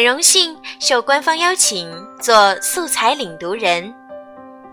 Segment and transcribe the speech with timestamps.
[0.00, 1.86] 很荣幸受官方邀请
[2.22, 3.94] 做素材领读人，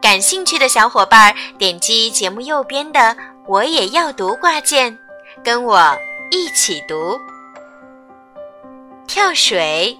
[0.01, 3.13] 感兴趣的小伙伴点击节目右边的
[3.45, 4.97] “我也要读”挂件，
[5.43, 5.93] 跟我
[6.31, 7.19] 一起读。
[9.05, 9.99] 跳水，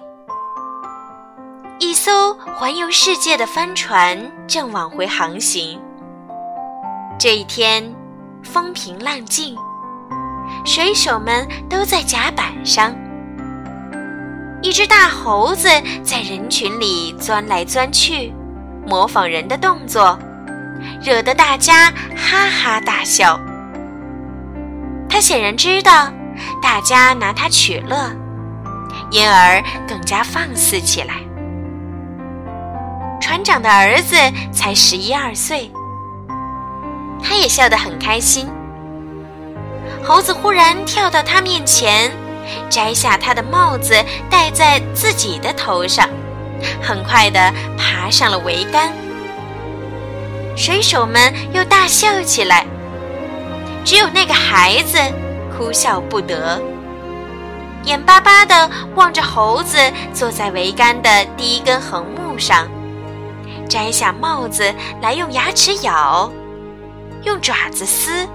[1.78, 5.78] 一艘环游世界的帆船正往回航行。
[7.18, 7.94] 这一天，
[8.42, 9.54] 风平浪静，
[10.64, 12.96] 水手们都在甲板上。
[14.60, 15.68] 一只大猴子
[16.02, 18.32] 在人群里钻来钻去，
[18.86, 20.18] 模仿人的动作，
[21.00, 23.38] 惹得大家哈哈大笑。
[25.08, 26.12] 他显然知道
[26.60, 28.10] 大家拿他取乐，
[29.10, 31.14] 因而更加放肆起来。
[33.20, 34.16] 船长的儿子
[34.52, 35.70] 才十一二岁，
[37.22, 38.48] 他也笑得很开心。
[40.02, 42.10] 猴子忽然跳到他面前。
[42.68, 46.08] 摘下他的帽子，戴在自己的头上，
[46.82, 48.92] 很快地爬上了桅杆。
[50.56, 52.66] 水手们又大笑起来，
[53.84, 54.98] 只有那个孩子
[55.56, 56.60] 哭笑不得，
[57.84, 59.78] 眼巴巴地望着猴子
[60.12, 62.66] 坐在桅杆的第一根横木上，
[63.68, 66.30] 摘下帽子来用牙齿咬，
[67.22, 68.28] 用爪子撕，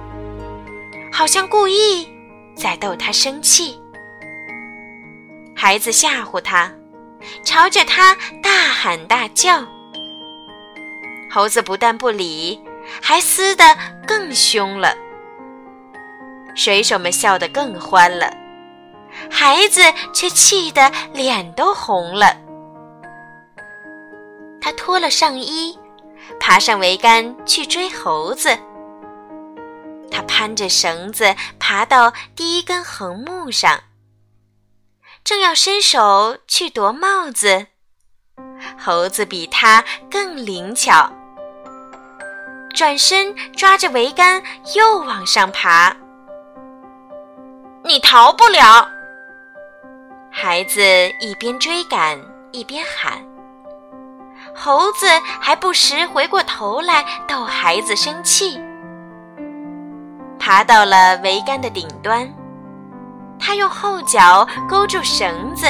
[1.11, 2.07] 好像故意
[2.55, 3.82] 在逗他生气。
[5.63, 6.69] 孩子吓唬他，
[7.45, 9.63] 朝着他大喊大叫。
[11.31, 12.61] 猴子不但不理，
[13.01, 13.63] 还撕得
[14.05, 14.93] 更凶了。
[16.53, 18.29] 水手们笑得更欢了，
[19.31, 19.81] 孩子
[20.13, 22.35] 却气得脸都红了。
[24.59, 25.79] 他脱了上衣，
[26.41, 28.49] 爬上桅杆去追猴子。
[30.11, 33.79] 他攀着绳子爬到第一根横木上。
[35.23, 37.67] 正要伸手去夺帽子，
[38.77, 41.09] 猴子比他更灵巧，
[42.73, 44.43] 转身抓着桅杆
[44.75, 45.95] 又往上爬。
[47.85, 48.85] 你逃不了！
[50.29, 50.81] 孩子
[51.21, 52.19] 一边追赶
[52.51, 53.25] 一边喊，
[54.53, 55.07] 猴子
[55.39, 58.59] 还不时回过头来逗孩子生气。
[60.37, 62.29] 爬到了桅杆的顶端。
[63.45, 65.67] 他用后脚勾住绳子，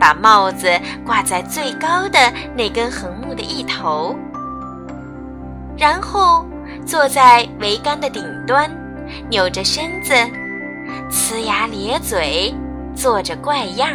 [0.00, 0.68] 把帽子
[1.04, 2.18] 挂在最高的
[2.56, 4.16] 那根横木的一头，
[5.78, 6.44] 然后
[6.84, 8.68] 坐在桅杆的顶端，
[9.30, 10.12] 扭着身子，
[11.08, 12.52] 呲牙咧嘴，
[12.96, 13.88] 做着怪样。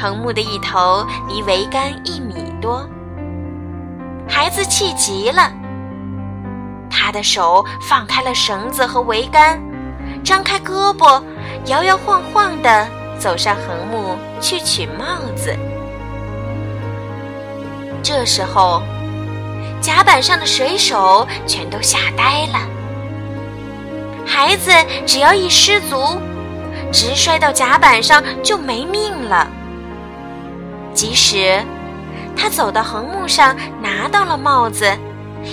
[0.00, 2.88] 横木的一头离桅杆一米多，
[4.28, 5.52] 孩子气极了，
[6.88, 9.60] 他的手放开了绳子和桅杆。
[10.24, 11.22] 张开胳膊，
[11.66, 12.86] 摇摇晃晃地
[13.18, 15.04] 走上横木去取帽
[15.36, 15.56] 子。
[18.02, 18.82] 这时候，
[19.80, 22.60] 甲板上的水手全都吓呆了。
[24.26, 24.70] 孩子
[25.06, 26.18] 只要一失足，
[26.92, 29.46] 直摔到甲板上就没命了。
[30.94, 31.62] 即使
[32.36, 34.84] 他走到横木上拿到了帽子，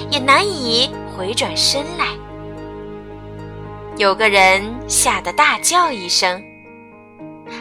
[0.09, 2.05] 也难以回转身来。
[3.97, 6.43] 有个人吓得大叫一声，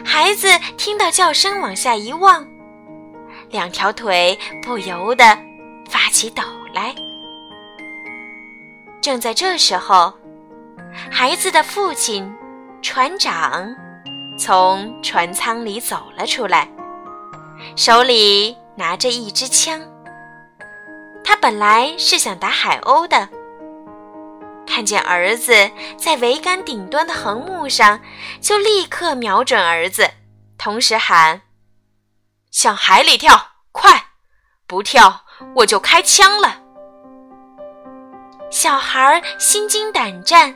[0.03, 2.45] 孩子听到叫声往下一望，
[3.49, 5.23] 两条腿不由得
[5.89, 6.93] 发起抖来。
[8.99, 10.13] 正在这时候，
[11.09, 12.29] 孩子的父亲
[12.81, 13.73] 船长
[14.37, 16.67] 从船舱里走了出来，
[17.77, 19.81] 手里拿着一支枪。
[21.23, 23.29] 他本来是想打海鸥的。
[24.75, 25.53] 看见儿子
[25.97, 28.01] 在桅杆顶端的横木上，
[28.41, 30.11] 就立刻瞄准儿子，
[30.57, 31.43] 同时喊
[32.51, 34.07] ：“向海里跳，快！
[34.67, 35.21] 不跳
[35.55, 36.57] 我就开枪了。”
[38.51, 40.53] 小孩心惊胆战，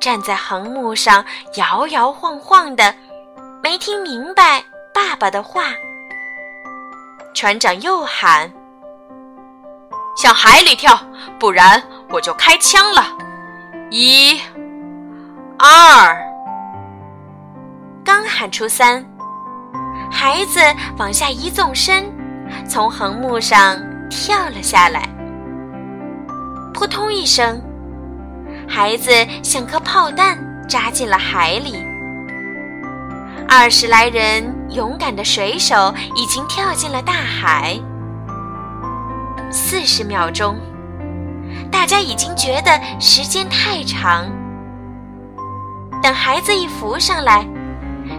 [0.00, 1.24] 站在横木上
[1.54, 2.92] 摇摇晃晃的，
[3.62, 5.66] 没听明白爸爸的话。
[7.36, 8.52] 船长又喊
[10.20, 11.00] ：“向海里跳，
[11.38, 11.80] 不然……”
[12.12, 13.04] 我就开枪了，
[13.88, 14.40] 一、
[15.56, 16.16] 二，
[18.04, 19.04] 刚喊出三，
[20.10, 20.60] 孩子
[20.98, 22.04] 往下一纵身，
[22.68, 23.78] 从横木上
[24.10, 25.08] 跳了下来。
[26.74, 27.62] 扑通一声，
[28.68, 29.12] 孩子
[29.44, 30.36] 像颗炮弹
[30.68, 31.76] 扎进了海里。
[33.48, 37.78] 二十来人勇敢的水手已经跳进了大海。
[39.52, 40.58] 四十秒钟。
[41.70, 44.26] 大家已经觉得时间太长。
[46.02, 47.46] 等孩子一浮上来，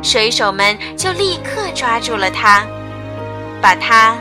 [0.02, 2.64] 水手们就立刻抓住了他，
[3.62, 4.16] 把他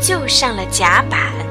[0.00, 1.47] 救上了甲板。